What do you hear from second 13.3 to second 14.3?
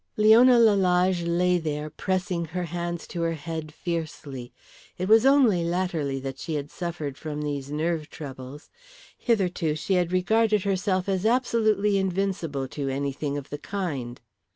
of the kind.